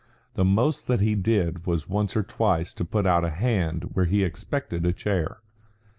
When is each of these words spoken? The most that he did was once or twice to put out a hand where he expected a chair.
The 0.33 0.43
most 0.43 0.87
that 0.87 0.99
he 0.99 1.13
did 1.13 1.67
was 1.67 1.87
once 1.87 2.17
or 2.17 2.23
twice 2.23 2.73
to 2.73 2.83
put 2.83 3.05
out 3.05 3.23
a 3.23 3.29
hand 3.29 3.91
where 3.93 4.05
he 4.05 4.23
expected 4.23 4.83
a 4.83 4.91
chair. 4.93 5.41